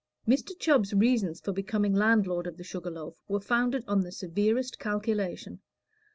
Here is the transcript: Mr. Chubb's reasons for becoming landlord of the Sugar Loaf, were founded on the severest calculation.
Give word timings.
Mr. 0.27 0.57
Chubb's 0.57 0.95
reasons 0.95 1.39
for 1.39 1.51
becoming 1.53 1.93
landlord 1.93 2.47
of 2.47 2.57
the 2.57 2.63
Sugar 2.63 2.89
Loaf, 2.89 3.13
were 3.27 3.39
founded 3.39 3.83
on 3.87 4.01
the 4.01 4.11
severest 4.11 4.79
calculation. 4.79 5.61